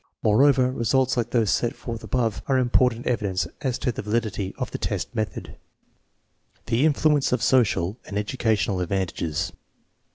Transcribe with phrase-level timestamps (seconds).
[0.23, 4.71] Moreover, results like those set forth above are important evidence as to the validity of
[4.71, 5.57] the test method.
[6.65, 9.51] Influence of social and educational advantages.